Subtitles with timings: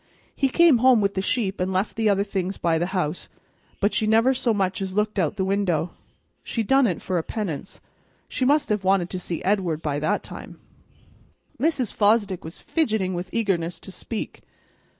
[0.35, 3.29] He come home with the sheep an' left the other things by the house,
[3.79, 5.91] but she never so much as looked out o' the window.
[6.43, 7.79] She done it for a penance.
[8.27, 10.59] She must have wanted to see Edward by that time."
[11.59, 11.93] Mrs.
[11.93, 14.41] Fosdick was fidgeting with eagerness to speak.